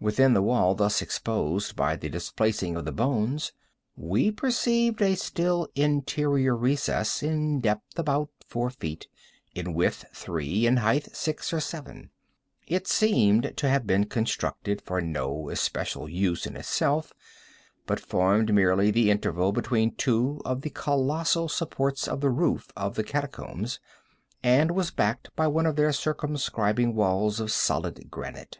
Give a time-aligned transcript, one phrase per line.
[0.00, 3.52] Within the wall thus exposed by the displacing of the bones,
[3.96, 9.08] we perceived a still interior recess, in depth about four feet,
[9.54, 12.10] in width three, in height six or seven.
[12.68, 17.14] It seemed to have been constructed for no especial use in itself,
[17.86, 22.94] but formed merely the interval between two of the colossal supports of the roof of
[22.94, 23.80] the catacombs,
[24.42, 28.58] and was backed by one of their circumscribing walls of solid granite.